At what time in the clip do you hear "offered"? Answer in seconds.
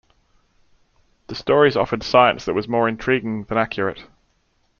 1.77-2.01